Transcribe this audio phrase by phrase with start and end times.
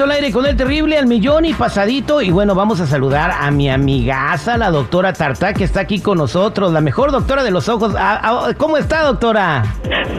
[0.00, 2.22] Al aire con el terrible al millón y pasadito.
[2.22, 6.18] Y bueno, vamos a saludar a mi amigaza, la doctora Tartá, que está aquí con
[6.18, 7.94] nosotros, la mejor doctora de los ojos.
[7.98, 9.64] Ah, ah, ¿Cómo está, doctora?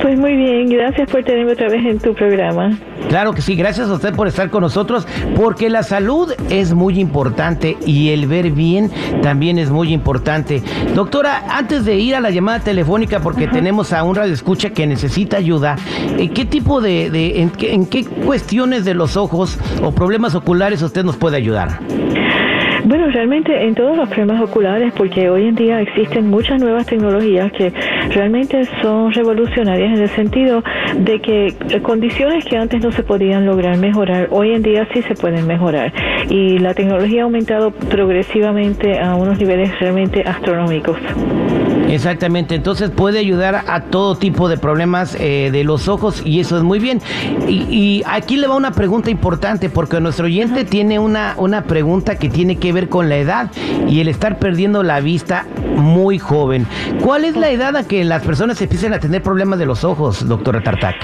[0.01, 2.77] Pues muy bien, gracias por tenerme otra vez en tu programa.
[3.07, 6.99] Claro que sí, gracias a usted por estar con nosotros, porque la salud es muy
[6.99, 10.61] importante y el ver bien también es muy importante.
[10.93, 14.85] Doctora, antes de ir a la llamada telefónica, porque tenemos a un radio escucha que
[14.85, 15.75] necesita ayuda,
[16.17, 20.35] ¿en qué tipo de, de en, qué, en qué cuestiones de los ojos o problemas
[20.35, 21.79] oculares usted nos puede ayudar?
[22.85, 27.51] Bueno, realmente en todos los problemas oculares, porque hoy en día existen muchas nuevas tecnologías
[27.51, 27.71] que
[28.09, 30.63] realmente son revolucionarias en el sentido
[30.97, 35.13] de que condiciones que antes no se podían lograr mejorar, hoy en día sí se
[35.13, 35.93] pueden mejorar.
[36.29, 40.97] Y la tecnología ha aumentado progresivamente a unos niveles realmente astronómicos.
[41.89, 46.55] Exactamente, entonces puede ayudar a todo tipo de problemas eh, de los ojos y eso
[46.55, 47.01] es muy bien.
[47.47, 52.17] Y, y, aquí le va una pregunta importante porque nuestro oyente tiene una, una pregunta
[52.17, 53.51] que tiene que ver con la edad
[53.87, 56.65] y el estar perdiendo la vista muy joven.
[57.03, 60.27] ¿Cuál es la edad a que las personas empiecen a tener problemas de los ojos,
[60.27, 60.95] doctora Tartak?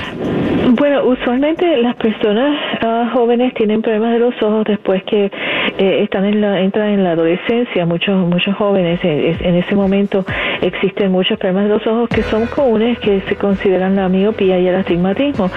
[0.77, 5.31] Bueno, usualmente las personas uh, jóvenes tienen problemas de los ojos después que
[5.77, 7.85] eh, están en la, entran en la adolescencia.
[7.85, 10.25] Muchos muchos jóvenes en, en, ese momento
[10.61, 14.67] existen muchos problemas de los ojos que son comunes que se consideran la miopía y
[14.67, 15.49] el astigmatismo.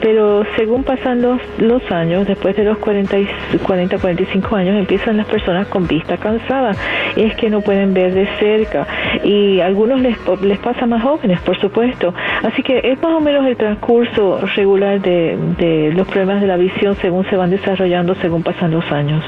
[0.00, 3.16] Pero según pasan los, los años, después de los 40,
[3.64, 6.72] 40 45 años, empiezan las personas con vista cansada.
[7.16, 8.86] Y es que no pueden ver de cerca.
[9.24, 12.14] Y a algunos les, les pasa más jóvenes, por supuesto.
[12.42, 16.56] Así que es más o menos el transcurso regular de, de los problemas de la
[16.56, 19.24] visión según se van desarrollando, según pasan los años.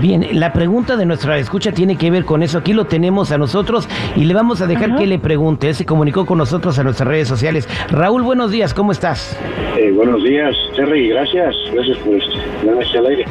[0.00, 2.58] Bien, la pregunta de nuestra escucha tiene que ver con eso.
[2.58, 4.98] Aquí lo tenemos a nosotros y le vamos a dejar Ajá.
[4.98, 5.68] que le pregunte.
[5.68, 7.68] Él se comunicó con nosotros a nuestras redes sociales.
[7.90, 9.36] Raúl, buenos días, ¿cómo estás?
[9.76, 11.54] Eh, buenos días, Terry, gracias.
[11.72, 12.18] Gracias por
[12.64, 13.24] darme al aire.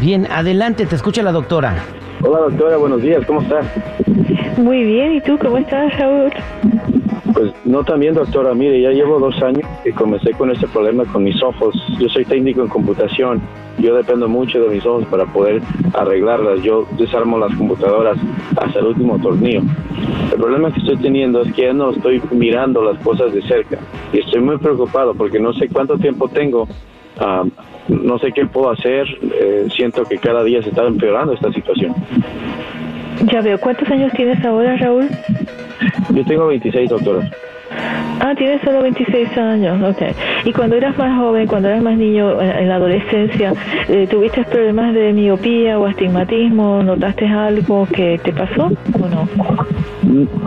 [0.00, 1.74] Bien, adelante, te escucha la doctora.
[2.20, 3.64] Hola doctora, buenos días, ¿cómo estás?
[4.56, 6.32] Muy bien, ¿y tú cómo estás, Raúl?
[7.38, 8.52] Pues no también, doctora.
[8.52, 11.72] Mire, ya llevo dos años que comencé con este problema con mis ojos.
[12.00, 13.40] Yo soy técnico en computación.
[13.78, 15.62] Yo dependo mucho de mis ojos para poder
[15.94, 16.60] arreglarlas.
[16.64, 18.18] Yo desarmo las computadoras
[18.56, 19.62] hasta el último tornillo.
[20.32, 23.78] El problema que estoy teniendo es que ya no estoy mirando las cosas de cerca.
[24.12, 26.66] Y estoy muy preocupado porque no sé cuánto tiempo tengo.
[27.20, 27.52] Um,
[27.86, 29.06] no sé qué puedo hacer.
[29.22, 31.94] Eh, siento que cada día se está empeorando esta situación.
[33.30, 33.58] Ya veo.
[33.58, 35.08] ¿Cuántos años tienes ahora, Raúl?
[36.14, 37.30] Yo tengo 26, doctora.
[38.20, 40.02] Ah, tienes solo 26 años, ok.
[40.44, 43.52] Y cuando eras más joven, cuando eras más niño, en la adolescencia,
[43.88, 46.82] eh, ¿tuviste problemas de miopía o astigmatismo?
[46.82, 49.28] ¿Notaste algo que te pasó o no?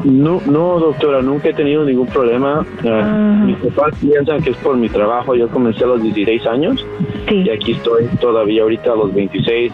[0.04, 2.66] No, no, doctora, nunca he tenido ningún problema.
[2.84, 5.36] Uh, mis papás piensan que es por mi trabajo.
[5.36, 6.86] Yo comencé a los 16 años
[7.30, 7.44] sí.
[7.46, 9.72] y aquí estoy todavía ahorita a los 26.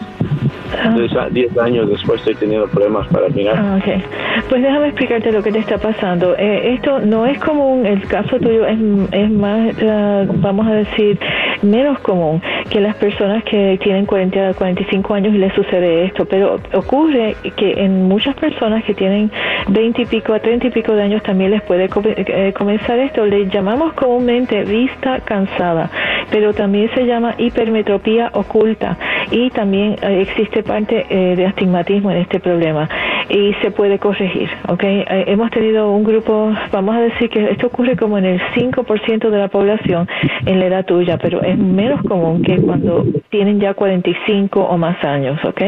[0.84, 3.56] Entonces, 10 años después estoy teniendo problemas para mirar.
[3.56, 4.02] Ah, okay.
[4.48, 6.34] Pues déjame explicarte lo que te está pasando.
[6.36, 8.78] Eh, esto no es común, el caso tuyo es,
[9.12, 11.18] es más, uh, vamos a decir,
[11.62, 16.60] menos común que las personas que tienen 40, 45 años y les sucede esto, pero
[16.74, 19.30] ocurre que en muchas personas que tienen
[19.68, 23.24] 20 y pico a 30 y pico de años también les puede eh, comenzar esto.
[23.24, 25.90] Le llamamos comúnmente vista cansada,
[26.30, 28.96] pero también se llama hipermetropía oculta.
[29.30, 32.88] Y también eh, existe parte eh, de astigmatismo en este problema
[33.28, 34.82] y se puede corregir, ¿ok?
[34.82, 39.30] Eh, hemos tenido un grupo, vamos a decir que esto ocurre como en el 5%
[39.30, 40.08] de la población
[40.46, 45.02] en la edad tuya, pero es menos común que cuando tienen ya 45 o más
[45.04, 45.62] años, ¿ok?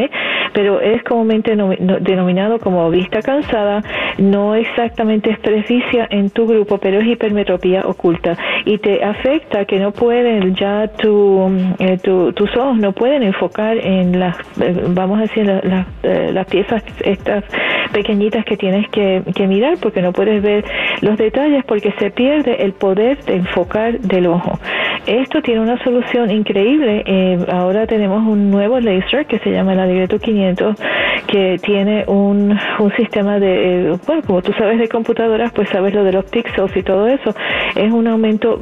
[0.53, 3.81] Pero es comúnmente no, no, denominado como vista cansada,
[4.17, 9.79] no exactamente es presbicia en tu grupo, pero es hipermetropía oculta y te afecta que
[9.79, 11.49] no pueden ya tu,
[11.79, 16.31] eh, tu tus ojos no pueden enfocar en las, eh, vamos a decir, las, eh,
[16.33, 17.43] las piezas estas
[17.91, 20.63] pequeñitas que tienes que, que, mirar porque no puedes ver
[21.01, 24.59] los detalles porque se pierde el poder de enfocar del ojo.
[25.05, 27.03] Esto tiene una solución increíble.
[27.05, 30.75] Eh, ahora tenemos un nuevo laser que se llama el Aligreto 500
[31.31, 35.93] que tiene un, un sistema de, eh, bueno, como tú sabes de computadoras, pues sabes
[35.93, 37.33] lo de los píxeles y todo eso.
[37.75, 38.59] Es un aumento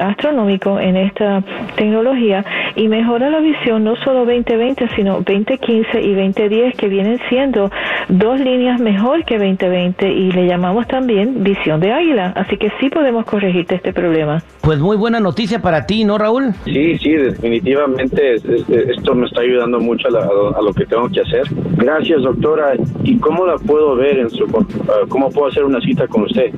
[0.00, 1.42] astronómico en esta
[1.76, 2.44] tecnología
[2.74, 7.70] y mejora la visión no solo 2020, sino 2015 y 2010 que vienen siendo
[8.08, 12.32] dos líneas mejor que 2020 y le llamamos también visión de águila.
[12.34, 14.42] Así que sí podemos corregirte este problema.
[14.68, 16.52] Pues muy buena noticia para ti, ¿no, Raúl?
[16.66, 20.28] Sí, sí, definitivamente esto me está ayudando mucho a, la,
[20.58, 21.44] a lo que tengo que hacer.
[21.78, 22.74] Gracias, doctora.
[23.02, 24.46] ¿Y cómo la puedo ver en su
[25.08, 26.52] cómo puedo hacer una cita con usted?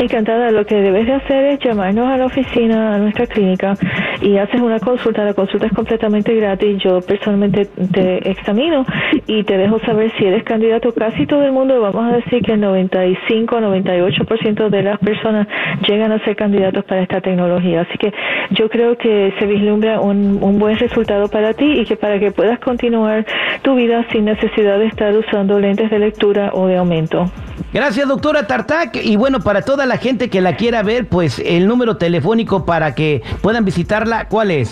[0.00, 0.50] Encantada.
[0.50, 3.74] Lo que debes de hacer es llamarnos a la oficina, a nuestra clínica,
[4.22, 5.24] y haces una consulta.
[5.24, 6.82] La consulta es completamente gratis.
[6.82, 8.86] Yo personalmente te examino
[9.26, 10.94] y te dejo saber si eres candidato.
[10.94, 15.46] Casi todo el mundo, vamos a decir que el 95, 98% de las personas
[15.86, 17.82] llegan a ser candidatos para esta tecnología.
[17.82, 18.10] Así que
[18.52, 22.30] yo creo que se vislumbra un, un buen resultado para ti y que para que
[22.30, 23.26] puedas continuar
[23.60, 27.26] tu vida sin necesidad de estar usando lentes de lectura o de aumento.
[27.72, 28.96] Gracias, doctora Tartac.
[28.96, 33.22] Y bueno, para toda gente que la quiera ver, pues el número telefónico para que
[33.42, 34.70] puedan visitarla, ¿cuál es?